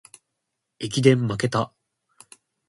[0.79, 1.75] 駅伝まけた